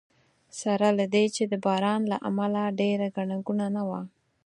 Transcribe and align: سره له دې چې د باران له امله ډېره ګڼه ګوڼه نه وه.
سره 0.61 0.87
له 0.99 1.05
دې 1.13 1.25
چې 1.35 1.43
د 1.51 1.53
باران 1.65 2.01
له 2.11 2.17
امله 2.29 2.61
ډېره 2.79 3.07
ګڼه 3.15 3.37
ګوڼه 3.45 3.67
نه 3.75 3.83
وه. 3.89 4.01